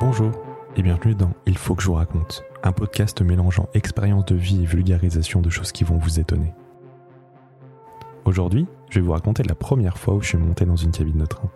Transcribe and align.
Bonjour 0.00 0.30
et 0.76 0.82
bienvenue 0.82 1.16
dans 1.16 1.32
Il 1.44 1.58
faut 1.58 1.74
que 1.74 1.82
je 1.82 1.88
vous 1.88 1.94
raconte, 1.94 2.44
un 2.62 2.70
podcast 2.70 3.20
mélangeant 3.20 3.68
expérience 3.74 4.26
de 4.26 4.36
vie 4.36 4.62
et 4.62 4.64
vulgarisation 4.64 5.42
de 5.42 5.50
choses 5.50 5.72
qui 5.72 5.82
vont 5.82 5.98
vous 5.98 6.20
étonner. 6.20 6.54
Aujourd'hui, 8.24 8.68
je 8.90 9.00
vais 9.00 9.04
vous 9.04 9.10
raconter 9.10 9.42
la 9.42 9.56
première 9.56 9.98
fois 9.98 10.14
où 10.14 10.22
je 10.22 10.28
suis 10.28 10.38
monté 10.38 10.64
dans 10.64 10.76
une 10.76 10.92
cabine 10.92 11.18
de 11.18 11.26
train. 11.26 11.50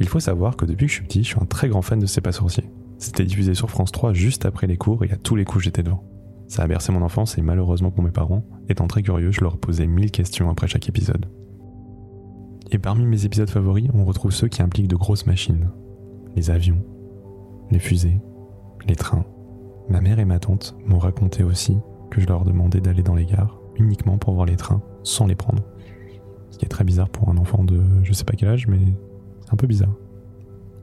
Il 0.00 0.06
faut 0.06 0.20
savoir 0.20 0.58
que 0.58 0.66
depuis 0.66 0.84
que 0.84 0.92
je 0.92 0.96
suis 0.98 1.06
petit, 1.06 1.22
je 1.22 1.28
suis 1.28 1.40
un 1.40 1.46
très 1.46 1.70
grand 1.70 1.80
fan 1.80 1.98
de 1.98 2.04
C'est 2.04 2.20
pas 2.20 2.32
sorcier. 2.32 2.70
C'était 2.98 3.24
diffusé 3.24 3.54
sur 3.54 3.70
France 3.70 3.90
3 3.90 4.12
juste 4.12 4.44
après 4.44 4.66
les 4.66 4.76
cours 4.76 5.02
et 5.02 5.10
à 5.12 5.16
tous 5.16 5.34
les 5.34 5.46
coups 5.46 5.64
j'étais 5.64 5.82
devant. 5.82 6.04
Ça 6.48 6.64
a 6.64 6.66
bercé 6.66 6.92
mon 6.92 7.00
enfance 7.00 7.38
et 7.38 7.42
malheureusement 7.42 7.90
pour 7.90 8.04
mes 8.04 8.10
parents, 8.10 8.44
étant 8.68 8.86
très 8.86 9.02
curieux, 9.02 9.32
je 9.32 9.40
leur 9.40 9.56
posais 9.56 9.86
mille 9.86 10.10
questions 10.10 10.50
après 10.50 10.68
chaque 10.68 10.90
épisode. 10.90 11.24
Et 12.74 12.78
parmi 12.78 13.04
mes 13.04 13.26
épisodes 13.26 13.50
favoris, 13.50 13.90
on 13.92 14.06
retrouve 14.06 14.32
ceux 14.32 14.48
qui 14.48 14.62
impliquent 14.62 14.88
de 14.88 14.96
grosses 14.96 15.26
machines. 15.26 15.70
Les 16.34 16.50
avions, 16.50 16.82
les 17.70 17.78
fusées, 17.78 18.18
les 18.88 18.96
trains. 18.96 19.26
Ma 19.90 20.00
mère 20.00 20.18
et 20.18 20.24
ma 20.24 20.38
tante 20.38 20.74
m'ont 20.86 20.98
raconté 20.98 21.44
aussi 21.44 21.76
que 22.10 22.22
je 22.22 22.26
leur 22.26 22.44
demandais 22.44 22.80
d'aller 22.80 23.02
dans 23.02 23.14
les 23.14 23.26
gares 23.26 23.60
uniquement 23.76 24.16
pour 24.16 24.32
voir 24.32 24.46
les 24.46 24.56
trains 24.56 24.82
sans 25.02 25.26
les 25.26 25.34
prendre. 25.34 25.62
Ce 26.50 26.56
qui 26.56 26.64
est 26.64 26.70
très 26.70 26.84
bizarre 26.84 27.10
pour 27.10 27.28
un 27.28 27.36
enfant 27.36 27.62
de 27.62 27.82
je 28.04 28.12
sais 28.14 28.24
pas 28.24 28.32
quel 28.32 28.48
âge, 28.48 28.66
mais 28.66 28.80
c'est 29.42 29.52
un 29.52 29.56
peu 29.56 29.66
bizarre. 29.66 29.94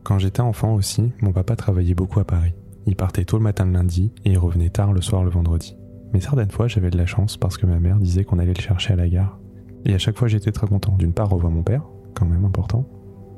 Quand 0.03 0.20
j'étais 0.20 0.41
enfant 0.41 0.76
aussi, 0.76 1.12
mon 1.21 1.31
papa 1.31 1.55
travaillait 1.55 1.95
beaucoup 1.95 2.20
à 2.20 2.23
Paris. 2.23 2.53
Il 2.85 2.95
partait 2.95 3.26
tôt 3.26 3.37
le 3.37 3.43
matin 3.43 3.65
le 3.65 3.71
lundi 3.71 4.12
et 4.26 4.31
il 4.34 4.37
revenait 4.37 4.70
tard 4.70 4.93
le 4.93 5.01
soir 5.01 5.23
le 5.23 5.31
vendredi. 5.31 5.76
Mais 6.13 6.20
certaines 6.20 6.51
fois, 6.51 6.67
j'avais 6.67 6.91
de 6.91 6.98
la 6.98 7.07
chance 7.07 7.35
parce 7.35 7.57
que 7.57 7.65
ma 7.65 7.79
mère 7.79 7.98
disait 7.98 8.26
qu'on 8.26 8.37
allait 8.37 8.53
le 8.53 8.62
chercher 8.62 8.93
à 8.93 8.95
la 8.95 9.09
gare 9.09 9.40
et 9.85 9.93
à 9.93 9.97
chaque 9.97 10.17
fois, 10.17 10.27
j'étais 10.27 10.51
très 10.51 10.67
content. 10.67 10.95
D'une 10.97 11.13
part, 11.13 11.29
revoir 11.29 11.51
mon 11.51 11.63
père, 11.63 11.83
quand 12.13 12.25
même 12.25 12.45
important, 12.45 12.85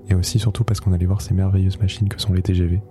et 0.09 0.15
aussi 0.15 0.39
surtout 0.39 0.63
parce 0.63 0.79
qu'on 0.79 0.93
allait 0.93 1.05
voir 1.05 1.21
ces 1.21 1.33
merveilleuses 1.33 1.79
machines 1.79 2.09
que 2.09 2.19
sont 2.19 2.33
les 2.33 2.41
TGV. 2.41 2.81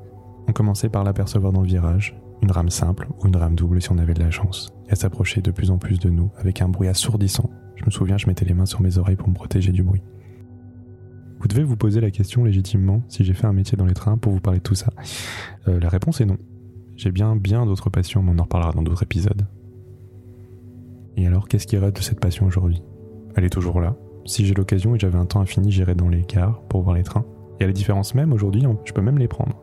On 0.49 0.53
commençait 0.53 0.89
par 0.89 1.05
l'apercevoir 1.05 1.53
dans 1.53 1.61
le 1.61 1.67
virage, 1.67 2.19
une 2.43 2.51
rame 2.51 2.71
simple 2.71 3.09
ou 3.19 3.27
une 3.27 3.37
rame 3.37 3.55
double 3.55 3.83
si 3.83 3.93
on 3.93 3.99
avait 3.99 4.15
de 4.15 4.23
la 4.23 4.31
chance, 4.31 4.73
et 4.87 4.91
elle 4.91 4.97
s'approchait 4.97 5.43
de 5.43 5.51
plus 5.51 5.71
en 5.71 5.79
plus 5.79 5.99
de 5.99 6.11
nous 6.11 6.31
avec 6.39 6.63
un 6.63 6.69
bruit 6.69 6.89
assourdissant. 6.89 7.51
Je 7.77 7.85
me 7.85 7.91
souviens, 7.91 8.19
je 8.19 8.27
mettais 8.27 8.45
les 8.45 8.55
mains 8.55 8.67
sur 8.67 8.81
mes 8.81 8.99
oreilles 8.99 9.17
pour 9.17 9.29
me 9.29 9.35
protéger 9.35 9.73
du 9.73 9.83
bruit. 9.83 10.03
Vous 11.41 11.49
devez 11.49 11.65
vous 11.65 11.77
poser 11.77 12.01
la 12.01 12.11
question 12.11 12.45
légitimement 12.45 13.03
si 13.09 13.25
j'ai 13.25 13.33
fait 13.33 13.47
un 13.47 13.55
métier 13.55 13.77
dans 13.77 13.87
les 13.87 13.95
trains 13.95 14.19
pour 14.19 14.33
vous 14.33 14.41
parler 14.41 14.59
de 14.59 14.63
tout 14.63 14.75
ça. 14.75 14.93
Euh, 15.69 15.81
la 15.81 15.89
réponse 15.89 16.21
est 16.21 16.27
non. 16.27 16.37
J'ai 16.97 17.11
bien 17.11 17.35
bien 17.35 17.65
d'autres 17.65 17.89
passions, 17.89 18.23
mais 18.23 18.33
on 18.35 18.39
en 18.39 18.43
reparlera 18.43 18.73
dans 18.73 18.83
d'autres 18.83 19.03
épisodes. 19.03 19.47
Et 21.17 21.27
alors, 21.27 21.49
qu'est-ce 21.49 21.67
qui 21.67 21.79
reste 21.79 21.97
de 21.97 22.03
cette 22.03 22.21
passion 22.21 22.47
aujourd'hui? 22.47 22.83
Elle 23.37 23.45
est 23.45 23.51
toujours 23.51 23.81
là. 23.81 23.97
Si 24.27 24.47
j'ai 24.47 24.55
l'occasion 24.55 24.95
et 24.95 24.99
j'avais 24.99 25.19
un 25.19 25.27
temps 25.27 25.41
infini, 25.41 25.71
j'irai 25.71 25.95
dans 25.95 26.09
les 26.09 26.23
gares 26.23 26.61
pour 26.69 26.83
voir 26.83 26.97
les 26.97 27.03
trains. 27.03 27.25
Et 27.59 27.65
à 27.65 27.67
la 27.67 27.73
différence 27.73 28.15
même, 28.15 28.33
aujourd'hui, 28.33 28.65
je 28.85 28.93
peux 28.93 29.03
même 29.03 29.19
les 29.19 29.29
prendre. 29.29 29.57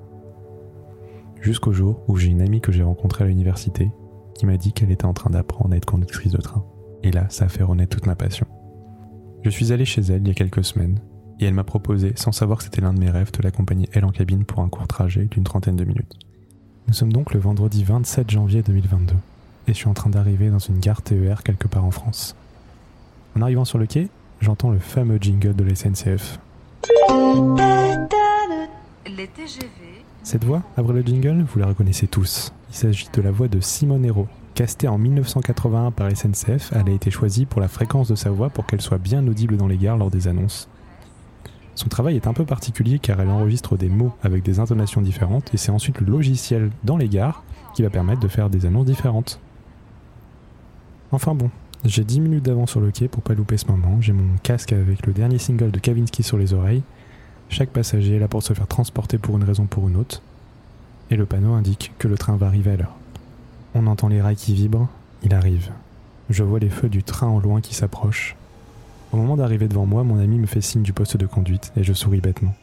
Jusqu'au 1.41 1.71
jour 1.71 2.03
où 2.07 2.17
j'ai 2.17 2.29
une 2.29 2.41
amie 2.41 2.61
que 2.61 2.71
j'ai 2.71 2.83
rencontrée 2.83 3.23
à 3.23 3.27
l'université 3.27 3.91
qui 4.33 4.45
m'a 4.45 4.57
dit 4.57 4.73
qu'elle 4.73 4.91
était 4.91 5.05
en 5.05 5.13
train 5.13 5.29
d'apprendre 5.29 5.73
à 5.73 5.77
être 5.77 5.85
conductrice 5.85 6.31
de 6.31 6.41
train. 6.41 6.65
Et 7.03 7.11
là, 7.11 7.25
ça 7.29 7.45
a 7.45 7.49
fait 7.49 7.63
renaître 7.63 7.95
toute 7.95 8.07
ma 8.07 8.15
passion. 8.15 8.47
Je 9.43 9.49
suis 9.49 9.71
allé 9.71 9.85
chez 9.85 10.01
elle 10.01 10.21
il 10.21 10.27
y 10.27 10.31
a 10.31 10.33
quelques 10.33 10.63
semaines 10.63 10.99
et 11.39 11.45
elle 11.45 11.53
m'a 11.53 11.63
proposé, 11.63 12.13
sans 12.15 12.31
savoir 12.31 12.57
que 12.57 12.63
c'était 12.63 12.81
l'un 12.81 12.93
de 12.93 12.99
mes 12.99 13.09
rêves, 13.09 13.31
de 13.31 13.43
l'accompagner 13.43 13.87
elle 13.93 14.05
en 14.05 14.11
cabine 14.11 14.45
pour 14.45 14.59
un 14.59 14.69
court 14.69 14.87
trajet 14.87 15.25
d'une 15.25 15.43
trentaine 15.43 15.75
de 15.75 15.85
minutes. 15.85 16.13
Nous 16.87 16.93
sommes 16.93 17.13
donc 17.13 17.33
le 17.33 17.39
vendredi 17.39 17.83
27 17.83 18.29
janvier 18.31 18.63
2022 18.63 19.13
et 19.67 19.73
je 19.73 19.77
suis 19.77 19.87
en 19.87 19.93
train 19.93 20.09
d'arriver 20.09 20.49
dans 20.49 20.59
une 20.59 20.79
gare 20.79 21.01
TER 21.01 21.43
quelque 21.43 21.67
part 21.67 21.85
en 21.85 21.91
France. 21.91 22.35
En 23.37 23.41
arrivant 23.43 23.65
sur 23.65 23.77
le 23.77 23.85
quai, 23.85 24.09
j'entends 24.41 24.71
le 24.71 24.79
fameux 24.79 25.19
jingle 25.21 25.55
de 25.55 25.63
la 25.63 25.75
SNCF. 25.75 26.39
Cette 30.23 30.43
voix, 30.43 30.63
après 30.75 30.93
le 30.93 31.01
jingle, 31.03 31.45
vous 31.47 31.59
la 31.59 31.67
reconnaissez 31.67 32.07
tous. 32.07 32.51
Il 32.69 32.75
s'agit 32.75 33.07
de 33.13 33.21
la 33.21 33.29
voix 33.29 33.47
de 33.47 33.59
Simone 33.59 34.05
Hero. 34.05 34.27
Castée 34.55 34.87
en 34.87 34.97
1981 34.97 35.91
par 35.91 36.09
SNCF, 36.09 36.71
elle 36.73 36.89
a 36.89 36.95
été 36.95 37.11
choisie 37.11 37.45
pour 37.45 37.61
la 37.61 37.67
fréquence 37.67 38.07
de 38.07 38.15
sa 38.15 38.31
voix 38.31 38.49
pour 38.49 38.65
qu'elle 38.65 38.81
soit 38.81 38.97
bien 38.97 39.27
audible 39.27 39.55
dans 39.55 39.67
les 39.67 39.77
gares 39.77 39.97
lors 39.97 40.09
des 40.09 40.27
annonces. 40.27 40.67
Son 41.75 41.89
travail 41.89 42.15
est 42.15 42.25
un 42.25 42.33
peu 42.33 42.43
particulier 42.43 42.97
car 42.97 43.19
elle 43.19 43.29
enregistre 43.29 43.77
des 43.77 43.89
mots 43.89 44.15
avec 44.23 44.41
des 44.41 44.59
intonations 44.59 45.01
différentes 45.01 45.53
et 45.53 45.57
c'est 45.57 45.71
ensuite 45.71 46.01
le 46.01 46.07
logiciel 46.07 46.71
dans 46.83 46.97
les 46.97 47.07
gares 47.07 47.43
qui 47.75 47.83
va 47.83 47.91
permettre 47.91 48.19
de 48.19 48.29
faire 48.29 48.49
des 48.49 48.65
annonces 48.65 48.87
différentes. 48.87 49.39
Enfin 51.11 51.35
bon, 51.35 51.51
j'ai 51.85 52.03
10 52.03 52.19
minutes 52.21 52.43
d'avance 52.43 52.71
sur 52.71 52.81
le 52.81 52.91
quai 52.91 53.07
pour 53.07 53.21
pas 53.21 53.33
louper 53.33 53.57
ce 53.57 53.67
moment. 53.67 54.01
J'ai 54.01 54.13
mon 54.13 54.37
casque 54.43 54.73
avec 54.73 55.05
le 55.05 55.13
dernier 55.13 55.37
single 55.37 55.71
de 55.71 55.79
Kavinsky 55.79 56.23
sur 56.23 56.37
les 56.37 56.53
oreilles. 56.53 56.81
Chaque 57.49 57.69
passager 57.69 58.15
est 58.15 58.19
là 58.19 58.27
pour 58.27 58.43
se 58.43 58.53
faire 58.53 58.67
transporter 58.67 59.17
pour 59.17 59.37
une 59.37 59.43
raison 59.43 59.63
ou 59.63 59.67
pour 59.67 59.87
une 59.87 59.95
autre. 59.95 60.21
Et 61.11 61.15
le 61.15 61.25
panneau 61.25 61.53
indique 61.53 61.93
que 61.97 62.07
le 62.07 62.17
train 62.17 62.35
va 62.35 62.47
arriver 62.47 62.71
à 62.71 62.77
l'heure. 62.77 62.95
On 63.73 63.87
entend 63.87 64.09
les 64.09 64.21
rails 64.21 64.35
qui 64.35 64.53
vibrent, 64.53 64.89
il 65.23 65.33
arrive. 65.33 65.71
Je 66.29 66.43
vois 66.43 66.59
les 66.59 66.69
feux 66.69 66.89
du 66.89 67.03
train 67.03 67.29
au 67.29 67.39
loin 67.39 67.61
qui 67.61 67.75
s'approchent. 67.75 68.35
Au 69.13 69.17
moment 69.17 69.37
d'arriver 69.37 69.69
devant 69.69 69.85
moi, 69.85 70.03
mon 70.03 70.19
ami 70.19 70.39
me 70.39 70.47
fait 70.47 70.61
signe 70.61 70.83
du 70.83 70.91
poste 70.91 71.15
de 71.15 71.25
conduite 71.25 71.71
et 71.77 71.83
je 71.83 71.93
souris 71.93 72.19
bêtement. 72.19 72.55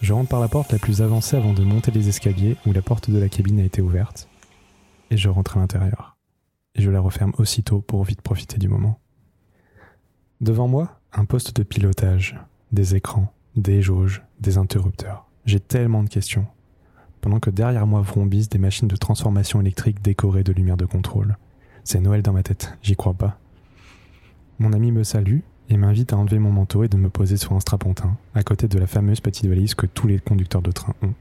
Je 0.00 0.14
rentre 0.14 0.30
par 0.30 0.40
la 0.40 0.48
porte 0.48 0.72
la 0.72 0.78
plus 0.78 1.02
avancée 1.02 1.36
avant 1.36 1.52
de 1.52 1.62
monter 1.62 1.90
les 1.90 2.08
escaliers 2.08 2.56
où 2.66 2.72
la 2.72 2.80
porte 2.80 3.10
de 3.10 3.18
la 3.18 3.28
cabine 3.28 3.60
a 3.60 3.64
été 3.64 3.82
ouverte. 3.82 4.28
Et 5.10 5.18
je 5.18 5.28
rentre 5.28 5.58
à 5.58 5.60
l'intérieur 5.60 6.19
je 6.74 6.90
la 6.90 7.00
referme 7.00 7.32
aussitôt 7.38 7.80
pour 7.80 8.04
vite 8.04 8.22
profiter 8.22 8.58
du 8.58 8.68
moment. 8.68 8.98
Devant 10.40 10.68
moi, 10.68 11.00
un 11.12 11.24
poste 11.24 11.54
de 11.56 11.62
pilotage, 11.62 12.38
des 12.72 12.94
écrans, 12.94 13.32
des 13.56 13.82
jauges, 13.82 14.22
des 14.40 14.58
interrupteurs. 14.58 15.26
J'ai 15.44 15.60
tellement 15.60 16.02
de 16.02 16.08
questions. 16.08 16.46
Pendant 17.20 17.40
que 17.40 17.50
derrière 17.50 17.86
moi 17.86 18.00
vrombissent 18.00 18.48
des 18.48 18.58
machines 18.58 18.88
de 18.88 18.96
transformation 18.96 19.60
électrique 19.60 20.00
décorées 20.00 20.44
de 20.44 20.52
lumière 20.52 20.76
de 20.76 20.86
contrôle. 20.86 21.36
C'est 21.84 22.00
Noël 22.00 22.22
dans 22.22 22.32
ma 22.32 22.42
tête, 22.42 22.78
j'y 22.82 22.96
crois 22.96 23.14
pas. 23.14 23.38
Mon 24.58 24.72
ami 24.72 24.92
me 24.92 25.04
salue 25.04 25.40
et 25.68 25.76
m'invite 25.76 26.12
à 26.12 26.16
enlever 26.16 26.38
mon 26.38 26.50
manteau 26.50 26.84
et 26.84 26.88
de 26.88 26.96
me 26.96 27.10
poser 27.10 27.36
sur 27.36 27.52
un 27.52 27.60
strapontin, 27.60 28.16
à 28.34 28.42
côté 28.42 28.68
de 28.68 28.78
la 28.78 28.86
fameuse 28.86 29.20
petite 29.20 29.46
valise 29.46 29.74
que 29.74 29.86
tous 29.86 30.06
les 30.06 30.18
conducteurs 30.18 30.62
de 30.62 30.72
train 30.72 30.94
ont. 31.02 31.14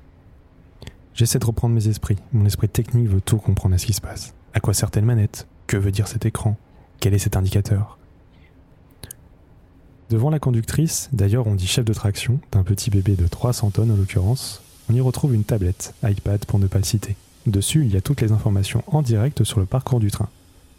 J'essaie 1.13 1.39
de 1.39 1.45
reprendre 1.45 1.75
mes 1.75 1.87
esprits. 1.87 2.17
Mon 2.31 2.45
esprit 2.45 2.69
technique 2.69 3.07
veut 3.07 3.21
tout 3.21 3.37
comprendre 3.37 3.75
à 3.75 3.77
ce 3.77 3.85
qui 3.85 3.93
se 3.93 4.01
passe. 4.01 4.33
À 4.53 4.59
quoi 4.59 4.73
sert 4.73 4.91
telle 4.91 5.05
manette? 5.05 5.47
Que 5.67 5.77
veut 5.77 5.91
dire 5.91 6.07
cet 6.07 6.25
écran? 6.25 6.57
Quel 6.99 7.13
est 7.13 7.19
cet 7.19 7.37
indicateur? 7.37 7.97
Devant 10.09 10.31
la 10.31 10.39
conductrice, 10.39 11.09
d'ailleurs 11.13 11.45
on 11.45 11.53
dit 11.53 11.67
chef 11.67 11.85
de 11.85 11.93
traction, 11.93 12.39
d'un 12.51 12.63
petit 12.63 12.89
bébé 12.89 13.15
de 13.15 13.27
300 13.27 13.69
tonnes 13.71 13.91
en 13.91 13.95
l'occurrence, 13.95 14.63
on 14.89 14.95
y 14.95 15.01
retrouve 15.01 15.35
une 15.35 15.43
tablette, 15.43 15.93
iPad 16.03 16.43
pour 16.45 16.57
ne 16.57 16.65
pas 16.65 16.79
le 16.79 16.83
citer. 16.83 17.15
Dessus, 17.45 17.85
il 17.85 17.93
y 17.93 17.97
a 17.97 18.01
toutes 18.01 18.21
les 18.21 18.31
informations 18.31 18.83
en 18.87 19.03
direct 19.03 19.43
sur 19.43 19.59
le 19.59 19.67
parcours 19.67 19.99
du 19.99 20.09
train. 20.09 20.29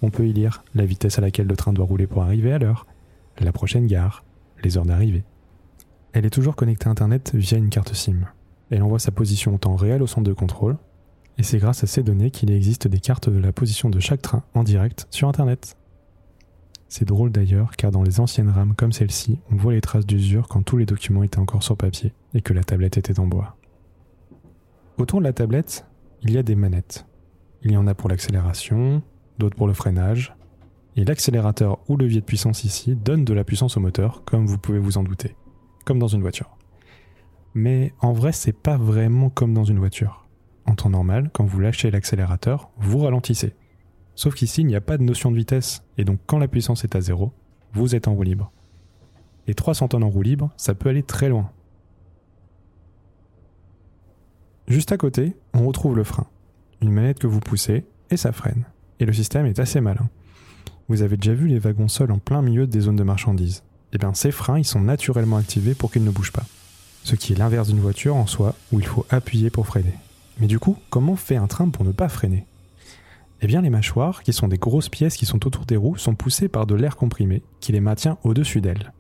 On 0.03 0.11
peut 0.11 0.27
y 0.27 0.33
lire 0.33 0.65
la 0.75 0.85
vitesse 0.85 1.19
à 1.19 1.21
laquelle 1.21 1.47
le 1.47 1.57
train 1.57 1.73
doit 1.73 1.87
rouler 1.87 2.09
pour 2.09 2.23
arriver 2.23 2.53
à 2.53 2.59
l'heure, 2.59 2.87
la 3.39 3.53
prochaine 3.53 3.87
gare, 3.87 4.25
les 4.65 4.77
heures 4.77 4.85
d'arrivée. 4.85 5.23
Elle 6.13 6.27
est 6.27 6.31
toujours 6.31 6.57
connectée 6.57 6.89
à 6.89 6.91
Internet 6.91 7.31
via 7.35 7.57
une 7.57 7.71
carte 7.71 7.95
SIM. 7.95 8.27
Elle 8.71 8.83
envoie 8.83 8.99
sa 8.99 9.13
position 9.13 9.55
en 9.55 9.59
temps 9.59 9.77
réel 9.77 10.03
au 10.03 10.07
centre 10.07 10.29
de 10.29 10.33
contrôle, 10.33 10.77
et 11.39 11.43
c'est 11.43 11.59
grâce 11.59 11.85
à 11.85 11.87
ces 11.87 12.03
données 12.03 12.31
qu'il 12.31 12.51
existe 12.51 12.89
des 12.89 13.01
cartes 13.01 13.31
de 13.31 13.39
la 13.39 13.53
position 13.53 13.89
de 13.89 13.99
chaque 13.99 14.23
train 14.23 14.43
en 14.55 14.63
direct 14.63 15.07
sur 15.11 15.29
Internet. 15.29 15.77
C'est 16.89 17.07
drôle 17.07 17.31
d'ailleurs, 17.31 17.77
car 17.77 17.93
dans 17.93 18.03
les 18.03 18.21
anciennes 18.21 18.49
rames 18.49 18.75
comme 18.77 18.93
celle-ci, 18.93 19.39
on 19.51 19.57
voit 19.57 19.73
les 19.73 19.81
traces 19.81 20.07
d'usure 20.07 20.49
quand 20.49 20.63
tous 20.63 20.77
les 20.77 20.87
documents 20.87 21.23
étaient 21.23 21.39
encore 21.39 21.63
sur 21.63 21.77
papier 21.77 22.13
et 22.35 22.43
que 22.43 22.53
la 22.53 22.65
tablette 22.65 22.99
était 22.99 23.21
en 23.21 23.27
bois. 23.27 23.57
Autour 24.99 25.21
de 25.21 25.25
la 25.25 25.33
tablette, 25.33 25.87
il 26.23 26.33
y 26.33 26.39
a 26.39 26.43
des 26.43 26.57
manettes. 26.57 27.07
Il 27.63 27.73
y 27.73 27.77
en 27.77 27.87
a 27.87 27.95
pour 27.95 28.09
l'accélération, 28.09 29.03
d'autres 29.39 29.57
pour 29.57 29.69
le 29.69 29.73
freinage, 29.73 30.35
et 30.97 31.05
l'accélérateur 31.05 31.79
ou 31.89 31.97
levier 31.97 32.21
de 32.21 32.27
puissance 32.27 32.65
ici 32.65 32.97
donne 32.97 33.25
de 33.25 33.33
la 33.33 33.45
puissance 33.45 33.77
au 33.77 33.81
moteur, 33.81 34.25
comme 34.25 34.47
vous 34.47 34.59
pouvez 34.59 34.79
vous 34.79 34.99
en 34.99 35.05
douter, 35.05 35.37
comme 35.85 36.01
dans 36.01 36.09
une 36.09 36.23
voiture. 36.23 36.59
Mais 37.55 37.95
en 38.01 38.13
vrai, 38.13 38.33
c'est 38.33 38.53
pas 38.53 38.77
vraiment 38.77 39.31
comme 39.31 39.55
dans 39.55 39.65
une 39.65 39.79
voiture 39.79 40.27
en 40.71 40.75
temps 40.75 40.91
normal, 40.91 41.31
quand 41.33 41.45
vous 41.45 41.61
lâchez 41.61 41.91
l'accélérateur, 41.91 42.71
vous 42.79 43.01
ralentissez. 43.01 43.55
Sauf 44.15 44.35
qu'ici, 44.35 44.63
il 44.63 44.67
n'y 44.67 44.77
a 44.77 44.81
pas 44.81 44.99
de 44.99 45.03
notion 45.03 45.31
de 45.31 45.37
vitesse, 45.37 45.83
et 45.99 46.05
donc 46.05 46.19
quand 46.27 46.39
la 46.39 46.49
puissance 46.49 46.85
est 46.85 46.97
à 46.97 47.01
zéro, 47.01 47.33
vous 47.73 47.95
êtes 47.95 48.09
en 48.09 48.15
roue 48.15 48.23
libre. 48.23 48.53
Et 49.47 49.55
300 49.55 49.89
tonnes 49.89 50.05
en 50.05 50.11
roue 50.11 50.23
libre, 50.23 50.51
ça 50.57 50.75
peut 50.75 50.89
aller 50.89 51.03
très 51.03 51.29
loin. 51.29 51.51
Juste 54.69 54.93
à 54.93 54.97
côté, 54.97 55.37
on 55.55 55.67
retrouve 55.67 55.97
le 55.97 56.05
frein. 56.05 56.27
Une 56.81 56.93
manette 56.93 57.19
que 57.19 57.27
vous 57.27 57.41
poussez, 57.41 57.85
et 58.11 58.17
ça 58.17 58.33
freine. 58.33 58.65
Et 59.01 59.05
le 59.05 59.13
système 59.13 59.47
est 59.47 59.59
assez 59.59 59.81
malin. 59.81 60.09
Vous 60.89 61.03
avez 61.03 61.17
déjà 61.17 61.35
vu 61.35 61.49
les 61.49 61.59
wagons 61.59 61.89
seuls 61.89 62.13
en 62.13 62.19
plein 62.19 62.43
milieu 62.43 62.67
des 62.67 62.81
zones 62.81 62.97
de 62.97 63.03
marchandises. 63.03 63.65
Eh 63.93 63.99
bien, 63.99 64.15
ces 64.15 64.31
freins, 64.31 64.59
ils 64.59 64.65
sont 64.65 64.81
naturellement 64.81 65.37
activés 65.37 65.75
pour 65.75 65.91
qu'ils 65.91 66.05
ne 66.05 66.11
bougent 66.11 66.33
pas. 66.33 66.47
Ce 67.03 67.17
qui 67.17 67.33
est 67.33 67.37
l'inverse 67.37 67.69
d'une 67.69 67.81
voiture 67.81 68.15
en 68.15 68.27
soi, 68.27 68.55
où 68.73 68.79
il 68.79 68.87
faut 68.87 69.07
appuyer 69.11 69.51
pour 69.51 69.67
freiner. 69.67 69.95
Mais 70.39 70.47
du 70.47 70.59
coup, 70.59 70.77
comment 70.91 71.17
fait 71.17 71.37
un 71.37 71.47
train 71.47 71.69
pour 71.69 71.85
ne 71.85 71.93
pas 71.93 72.09
freiner? 72.09 72.47
Eh 73.43 73.47
bien, 73.47 73.63
les 73.63 73.71
mâchoires, 73.71 74.23
qui 74.23 74.33
sont 74.33 74.49
des 74.49 74.59
grosses 74.59 74.89
pièces 74.89 75.17
qui 75.17 75.27
sont 75.27 75.47
autour 75.47 75.65
des 75.65 75.77
roues, 75.77 75.97
sont 75.97 76.15
poussées 76.15 76.49
par 76.49 76.67
de 76.67 76.75
l'air 76.75 76.97
comprimé 76.97 77.43
qui 77.61 77.73
les 77.73 77.81
maintient 77.81 78.19
au-dessus 78.23 78.61
d'elles. 78.61 78.93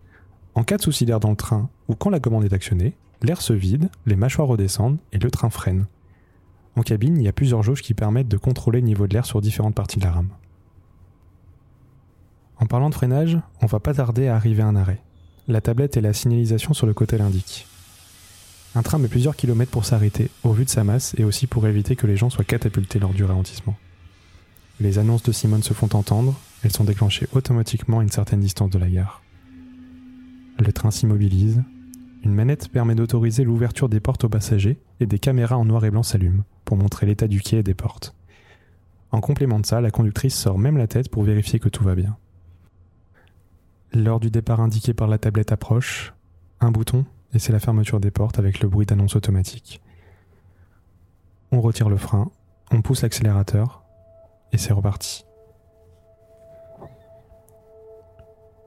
En 0.55 0.65
cas 0.65 0.79
de 0.79 0.82
souci 0.82 1.05
d'air 1.05 1.21
dans 1.21 1.31
le 1.31 1.37
train 1.37 1.69
où 1.88 1.94
quand 1.94 2.11
la 2.11 2.21
commande 2.21 2.44
est 2.44 2.53
actionnée, 2.53 2.94
l'air 3.23 3.43
se 3.43 3.53
vide, 3.53 3.91
les 4.06 4.17
mâchoires 4.17 4.49
redescendent 4.49 4.99
et 5.12 5.19
le 5.19 5.31
train 5.31 5.50
freine. 5.50 5.87
En 6.77 6.82
cabine, 6.82 7.17
il 7.19 7.23
y 7.23 7.29
a 7.29 7.33
plusieurs 7.33 7.62
jauges 7.62 7.83
qui 7.83 7.94
permettent 7.94 8.29
de 8.29 8.37
contrôler 8.37 8.81
le 8.81 8.87
niveau 8.87 9.06
de 9.06 9.15
l'air 9.15 9.26
sur 9.26 9.41
différentes 9.41 9.75
parties 9.75 9.99
de 9.99 10.05
la 10.05 10.12
rame. 10.12 10.31
En 12.59 12.67
parlant 12.67 12.91
de 12.91 12.94
freinage, 12.94 13.38
on 13.62 13.67
va 13.67 13.81
pas 13.81 13.94
tarder 13.94 14.29
à 14.29 14.37
arriver 14.37 14.62
à 14.62 14.67
un 14.67 14.76
arrêt. 14.76 15.03
La 15.49 15.61
tablette 15.61 15.97
et 15.97 16.00
la 16.00 16.12
signalisation 16.12 16.75
sur 16.75 16.87
le 16.87 16.94
côté 16.94 17.19
l'indiquent. 17.19 17.67
Un 18.75 18.83
train 18.83 18.99
met 18.99 19.09
plusieurs 19.09 19.35
kilomètres 19.35 19.73
pour 19.73 19.85
s'arrêter, 19.85 20.31
au 20.45 20.53
vu 20.53 20.65
de 20.65 20.71
sa 20.71 20.85
masse 20.85 21.15
et 21.19 21.25
aussi 21.25 21.47
pour 21.47 21.67
éviter 21.67 21.97
que 21.97 22.07
les 22.07 22.17
gens 22.17 22.31
soient 22.31 22.45
catapultés 22.45 23.01
lors 23.01 23.13
du 23.13 23.25
ralentissement. 23.25 23.77
Les 24.79 24.99
annonces 24.99 25.25
de 25.25 25.33
Simone 25.33 25.63
se 25.63 25.75
font 25.75 25.89
entendre, 25.95 26.39
elles 26.63 26.73
sont 26.73 26.85
déclenchées 26.85 27.27
automatiquement 27.33 27.99
à 27.99 28.03
une 28.03 28.11
certaine 28.11 28.41
distance 28.41 28.71
de 28.71 28.79
la 28.79 28.89
gare. 28.89 29.23
Le 30.59 30.73
train 30.73 30.91
s'immobilise, 30.91 31.63
une 32.23 32.35
manette 32.35 32.69
permet 32.69 32.95
d'autoriser 32.95 33.45
l'ouverture 33.45 33.89
des 33.89 34.01
portes 34.01 34.25
aux 34.25 34.29
passagers 34.29 34.79
et 35.01 35.07
des 35.07 35.19
caméras 35.19 35.57
en 35.57 35.65
noir 35.65 35.85
et 35.85 35.91
blanc 35.91 36.03
s'allument 36.03 36.45
pour 36.65 36.77
montrer 36.77 37.07
l'état 37.07 37.27
du 37.27 37.41
quai 37.41 37.59
et 37.59 37.63
des 37.63 37.75
portes. 37.75 38.15
En 39.11 39.21
complément 39.21 39.59
de 39.59 39.67
ça, 39.67 39.81
la 39.81 39.91
conductrice 39.91 40.35
sort 40.35 40.59
même 40.59 40.77
la 40.77 40.87
tête 40.87 41.09
pour 41.09 41.25
vérifier 41.25 41.59
que 41.59 41.69
tout 41.69 41.83
va 41.83 41.95
bien. 41.95 42.17
L'heure 43.93 44.21
du 44.21 44.31
départ 44.31 44.61
indiqué 44.61 44.95
par 44.95 45.09
la 45.09 45.19
tablette 45.19 45.51
approche, 45.51 46.15
un 46.61 46.71
bouton 46.71 47.05
et 47.32 47.38
c'est 47.38 47.53
la 47.53 47.61
fermeture 47.61 48.00
des 48.00 48.11
portes 48.11 48.38
avec 48.38 48.61
le 48.61 48.69
bruit 48.69 48.87
d'annonce 48.87 49.17
automatique. 49.17 49.81
On 51.53 51.61
retire 51.61 51.88
le 51.88 51.97
frein, 51.97 52.31
on 52.71 52.82
pousse 52.82 53.03
l'accélérateur 53.03 53.82
et 54.53 54.59
c'est 54.59 54.73
reparti. 54.73 55.25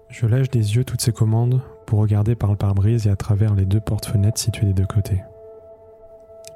Je 0.09 0.27
lâche 0.27 0.49
des 0.49 0.75
yeux 0.75 0.83
toutes 0.83 1.01
ces 1.01 1.11
commandes 1.11 1.61
pour 1.87 1.99
regarder 1.99 2.35
par 2.35 2.51
le 2.51 2.55
pare-brise 2.55 3.07
et 3.07 3.09
à 3.09 3.15
travers 3.15 3.55
les 3.55 3.65
deux 3.65 3.79
portes-fenêtres 3.79 4.39
situées 4.39 4.67
des 4.67 4.73
deux 4.73 4.85
côtés. 4.85 5.23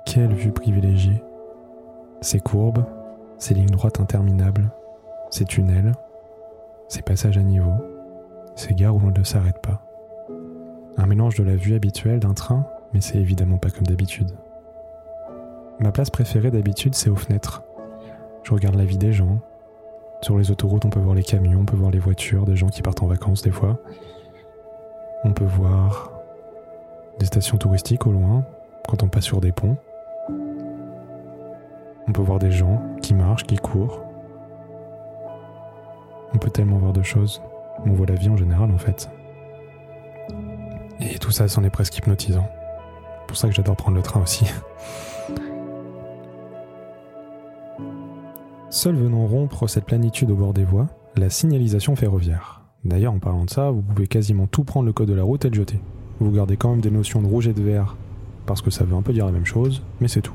Quelle 0.06 0.34
vue 0.34 0.52
privilégiée 0.52 1.24
Ces 2.22 2.40
courbes, 2.40 2.86
ces 3.40 3.54
lignes 3.54 3.72
droites 3.72 4.00
interminables, 4.00 4.72
ces 5.32 5.46
tunnels, 5.46 5.94
ces 6.88 7.02
passages 7.02 7.38
à 7.38 7.44
niveau, 7.44 7.74
ces 8.56 8.74
gares 8.74 8.96
où 8.96 9.02
on 9.04 9.12
ne 9.12 9.24
s'arrête 9.24 9.62
pas. 9.62 9.87
Un 10.98 11.06
mélange 11.06 11.36
de 11.36 11.44
la 11.44 11.56
vue 11.56 11.76
habituelle 11.76 12.20
d'un 12.20 12.34
train, 12.34 12.66
mais 12.94 13.02
c'est 13.02 13.20
évidemment 13.20 13.58
pas 13.58 13.70
comme 13.70 13.86
d'habitude. 13.86 14.32
Ma 15.80 15.92
place 15.92 16.10
préférée 16.10 16.50
d'habitude, 16.50 16.96
c'est 16.96 17.10
aux 17.10 17.16
fenêtres. 17.16 17.64
Je 18.44 18.52
regarde 18.52 18.76
la 18.76 18.86
vie 18.86 18.98
des 18.98 19.14
gens. 19.14 19.40
Sur 20.22 20.40
les 20.40 20.50
autoroutes, 20.50 20.86
on 20.86 20.90
peut 20.90 21.00
voir 21.00 21.14
les 21.14 21.24
camions, 21.24 21.60
on 21.60 21.66
peut 21.66 21.76
voir 21.76 21.92
les 21.92 22.00
voitures, 22.00 22.46
des 22.46 22.56
gens 22.56 22.70
qui 22.70 22.82
partent 22.82 23.04
en 23.04 23.08
vacances 23.08 23.44
des 23.44 23.52
fois. 23.52 23.78
On 25.24 25.34
peut 25.34 25.46
voir 25.46 26.12
des 27.20 27.28
stations 27.28 27.58
touristiques 27.58 28.08
au 28.08 28.12
loin, 28.12 28.44
quand 28.88 29.04
on 29.04 29.08
passe 29.08 29.26
sur 29.26 29.40
des 29.40 29.52
ponts. 29.52 29.78
On 32.08 32.12
peut 32.12 32.22
voir 32.22 32.40
des 32.40 32.52
gens 32.52 32.82
qui 33.04 33.14
marchent, 33.14 33.44
qui 33.44 33.58
courent. 33.58 34.02
On 36.34 36.38
peut 36.40 36.50
tellement 36.50 36.78
voir 36.78 36.94
de 36.94 37.04
choses. 37.04 37.42
On 37.86 37.92
voit 37.92 38.08
la 38.08 38.16
vie 38.16 38.30
en 38.30 38.38
général 38.38 38.72
en 38.72 38.78
fait. 38.78 39.10
Et 41.00 41.20
tout 41.20 41.32
ça, 41.32 41.48
c'en 41.48 41.64
est 41.64 41.70
presque 41.70 41.98
hypnotisant. 41.98 42.50
Pour 43.28 43.38
ça 43.38 43.48
que 43.48 43.54
j'adore 43.54 43.76
prendre 43.76 43.98
le 43.98 44.04
train 44.04 44.22
aussi. 44.22 44.46
Seul 48.70 48.96
venant 48.96 49.26
rompre 49.28 49.68
cette 49.68 49.86
planitude 49.86 50.32
au 50.32 50.36
bord 50.36 50.54
des 50.54 50.64
voies, 50.64 50.88
la 51.16 51.30
signalisation 51.30 51.96
ferroviaire. 51.96 52.62
D'ailleurs, 52.84 53.14
en 53.14 53.20
parlant 53.20 53.46
de 53.46 53.50
ça, 53.50 53.72
vous 53.72 53.82
pouvez 53.82 54.08
quasiment 54.08 54.48
tout 54.48 54.64
prendre 54.64 54.86
le 54.86 54.94
code 54.94 55.10
de 55.10 55.14
la 55.14 55.24
route 55.24 55.46
et 55.46 55.50
le 55.50 55.56
jeter. 55.56 55.80
Vous 56.20 56.32
gardez 56.32 56.58
quand 56.58 56.72
même 56.72 56.82
des 56.82 56.92
notions 56.92 57.22
de 57.22 57.28
rouge 57.28 57.48
et 57.48 57.54
de 57.54 57.62
vert, 57.62 57.96
parce 58.46 58.62
que 58.62 58.72
ça 58.72 58.84
veut 58.84 58.96
un 58.96 59.02
peu 59.02 59.14
dire 59.14 59.26
la 59.26 59.32
même 59.32 59.46
chose, 59.46 59.84
mais 60.00 60.08
c'est 60.08 60.22
tout. 60.22 60.34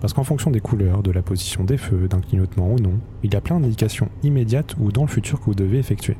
Parce 0.00 0.12
qu'en 0.12 0.22
fonction 0.22 0.50
des 0.50 0.60
couleurs, 0.60 1.02
de 1.02 1.10
la 1.10 1.22
position 1.22 1.64
des 1.64 1.76
feux, 1.76 2.08
d'un 2.08 2.20
clignotement 2.20 2.70
ou 2.70 2.78
non, 2.78 3.00
il 3.22 3.32
y 3.32 3.36
a 3.36 3.40
plein 3.40 3.58
d'indications 3.58 4.08
immédiates 4.22 4.76
ou 4.78 4.92
dans 4.92 5.02
le 5.02 5.08
futur 5.08 5.40
que 5.40 5.46
vous 5.46 5.54
devez 5.54 5.78
effectuer. 5.78 6.16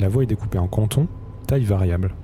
La 0.00 0.08
voie 0.08 0.24
est 0.24 0.26
découpée 0.26 0.58
en 0.58 0.66
cantons, 0.66 1.06
taille 1.46 1.64
variable. 1.64 2.14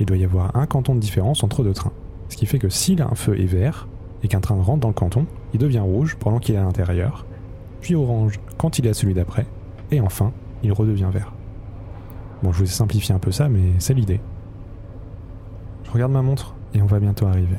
Il 0.00 0.06
doit 0.06 0.16
y 0.16 0.24
avoir 0.24 0.56
un 0.56 0.66
canton 0.66 0.94
de 0.94 1.00
différence 1.00 1.44
entre 1.44 1.62
deux 1.62 1.74
trains. 1.74 1.92
Ce 2.28 2.36
qui 2.36 2.46
fait 2.46 2.58
que 2.58 2.68
s'il 2.68 3.02
a 3.02 3.06
un 3.06 3.14
feu 3.14 3.38
est 3.38 3.46
vert, 3.46 3.86
et 4.22 4.28
qu'un 4.28 4.40
train 4.40 4.60
rentre 4.60 4.80
dans 4.80 4.88
le 4.88 4.94
canton, 4.94 5.26
il 5.52 5.60
devient 5.60 5.80
rouge 5.80 6.16
pendant 6.18 6.38
qu'il 6.38 6.54
est 6.54 6.58
à 6.58 6.62
l'intérieur, 6.62 7.26
puis 7.80 7.94
orange 7.94 8.40
quand 8.58 8.78
il 8.78 8.86
est 8.86 8.90
à 8.90 8.94
celui 8.94 9.14
d'après, 9.14 9.46
et 9.90 10.00
enfin, 10.00 10.32
il 10.62 10.72
redevient 10.72 11.08
vert. 11.12 11.32
Bon, 12.42 12.52
je 12.52 12.58
vous 12.58 12.64
ai 12.64 12.68
simplifié 12.68 13.14
un 13.14 13.18
peu 13.18 13.32
ça, 13.32 13.48
mais 13.48 13.60
c'est 13.78 13.94
l'idée. 13.94 14.20
Je 15.84 15.90
regarde 15.90 16.12
ma 16.12 16.22
montre 16.22 16.54
et 16.74 16.80
on 16.80 16.86
va 16.86 17.00
bientôt 17.00 17.26
arriver. 17.26 17.56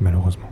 Malheureusement. 0.00 0.48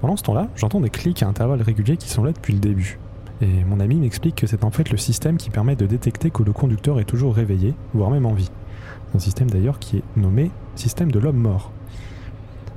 Pendant 0.00 0.16
ce 0.16 0.22
temps-là, 0.22 0.48
j'entends 0.54 0.80
des 0.80 0.90
clics 0.90 1.22
à 1.22 1.28
intervalles 1.28 1.60
réguliers 1.60 1.96
qui 1.96 2.08
sont 2.08 2.22
là 2.22 2.32
depuis 2.32 2.54
le 2.54 2.60
début. 2.60 2.98
Et 3.40 3.64
mon 3.64 3.80
ami 3.80 3.96
m'explique 3.96 4.36
que 4.36 4.46
c'est 4.46 4.64
en 4.64 4.70
fait 4.70 4.90
le 4.90 4.96
système 4.96 5.36
qui 5.36 5.50
permet 5.50 5.76
de 5.76 5.86
détecter 5.86 6.30
que 6.30 6.42
le 6.42 6.52
conducteur 6.52 6.98
est 6.98 7.04
toujours 7.04 7.34
réveillé, 7.34 7.74
voire 7.94 8.10
même 8.10 8.26
en 8.26 8.34
vie. 8.34 8.50
Un 9.14 9.18
système 9.18 9.48
d'ailleurs 9.48 9.78
qui 9.78 9.98
est 9.98 10.02
nommé 10.16 10.50
système 10.74 11.10
de 11.10 11.18
l'homme 11.18 11.36
mort. 11.36 11.72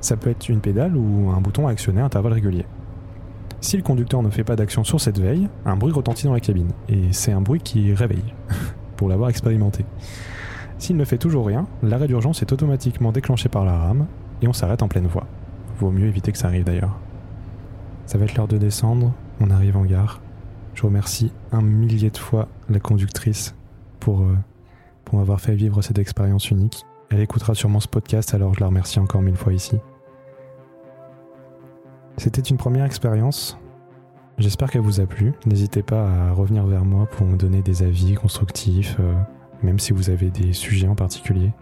Ça 0.00 0.16
peut 0.16 0.30
être 0.30 0.48
une 0.48 0.60
pédale 0.60 0.96
ou 0.96 1.30
un 1.30 1.40
bouton 1.40 1.68
à 1.68 1.70
actionner 1.70 2.00
à 2.00 2.04
intervalles 2.04 2.32
réguliers. 2.32 2.66
Si 3.60 3.76
le 3.76 3.82
conducteur 3.82 4.22
ne 4.22 4.30
fait 4.30 4.42
pas 4.42 4.56
d'action 4.56 4.82
sur 4.82 5.00
cette 5.00 5.20
veille, 5.20 5.48
un 5.64 5.76
bruit 5.76 5.92
retentit 5.92 6.26
dans 6.26 6.32
la 6.32 6.40
cabine. 6.40 6.72
Et 6.88 7.12
c'est 7.12 7.30
un 7.30 7.40
bruit 7.40 7.60
qui 7.60 7.94
réveille, 7.94 8.34
pour 8.96 9.08
l'avoir 9.08 9.30
expérimenté. 9.30 9.84
S'il 10.78 10.96
ne 10.96 11.04
fait 11.04 11.18
toujours 11.18 11.46
rien, 11.46 11.66
l'arrêt 11.82 12.08
d'urgence 12.08 12.42
est 12.42 12.52
automatiquement 12.52 13.12
déclenché 13.12 13.48
par 13.48 13.64
la 13.64 13.78
rame 13.78 14.06
et 14.42 14.48
on 14.48 14.52
s'arrête 14.52 14.82
en 14.82 14.88
pleine 14.88 15.06
voie. 15.06 15.28
Vaut 15.78 15.92
mieux 15.92 16.08
éviter 16.08 16.32
que 16.32 16.38
ça 16.38 16.48
arrive 16.48 16.64
d'ailleurs. 16.64 16.98
Ça 18.06 18.18
va 18.18 18.24
être 18.24 18.34
l'heure 18.34 18.48
de 18.48 18.58
descendre, 18.58 19.12
on 19.40 19.50
arrive 19.50 19.76
en 19.76 19.84
gare. 19.84 20.20
Je 20.74 20.82
remercie 20.82 21.32
un 21.52 21.62
millier 21.62 22.10
de 22.10 22.16
fois 22.16 22.48
la 22.68 22.80
conductrice 22.80 23.54
pour, 24.00 24.22
euh, 24.22 24.36
pour 25.04 25.18
m'avoir 25.18 25.40
fait 25.40 25.54
vivre 25.54 25.82
cette 25.82 25.98
expérience 25.98 26.50
unique. 26.50 26.84
Elle 27.10 27.20
écoutera 27.20 27.54
sûrement 27.54 27.80
ce 27.80 27.88
podcast, 27.88 28.34
alors 28.34 28.54
je 28.54 28.60
la 28.60 28.66
remercie 28.66 28.98
encore 28.98 29.22
mille 29.22 29.36
fois 29.36 29.52
ici. 29.52 29.78
C'était 32.16 32.40
une 32.40 32.56
première 32.56 32.84
expérience. 32.84 33.58
J'espère 34.38 34.70
qu'elle 34.70 34.82
vous 34.82 35.00
a 35.00 35.06
plu. 35.06 35.34
N'hésitez 35.44 35.82
pas 35.82 36.08
à 36.08 36.32
revenir 36.32 36.66
vers 36.66 36.84
moi 36.84 37.06
pour 37.06 37.26
me 37.26 37.36
donner 37.36 37.62
des 37.62 37.82
avis 37.82 38.14
constructifs, 38.14 38.96
euh, 38.98 39.14
même 39.62 39.78
si 39.78 39.92
vous 39.92 40.10
avez 40.10 40.30
des 40.30 40.52
sujets 40.52 40.88
en 40.88 40.94
particulier. 40.94 41.52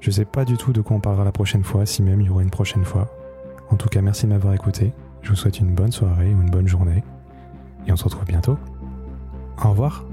Je 0.00 0.10
sais 0.10 0.24
pas 0.26 0.44
du 0.44 0.56
tout 0.56 0.72
de 0.72 0.80
quoi 0.82 0.96
on 0.96 1.00
parlera 1.00 1.24
la 1.24 1.32
prochaine 1.32 1.64
fois, 1.64 1.86
si 1.86 2.02
même 2.02 2.20
il 2.20 2.26
y 2.26 2.30
aura 2.30 2.42
une 2.42 2.50
prochaine 2.50 2.84
fois. 2.84 3.08
En 3.70 3.76
tout 3.76 3.88
cas, 3.88 4.02
merci 4.02 4.26
de 4.26 4.30
m'avoir 4.30 4.54
écouté. 4.54 4.92
Je 5.22 5.30
vous 5.30 5.36
souhaite 5.36 5.58
une 5.58 5.74
bonne 5.74 5.92
soirée 5.92 6.32
ou 6.34 6.42
une 6.42 6.50
bonne 6.50 6.68
journée. 6.68 7.02
Et 7.86 7.92
on 7.92 7.96
se 7.96 8.04
retrouve 8.04 8.24
bientôt. 8.24 8.58
Au 9.64 9.70
revoir. 9.70 10.04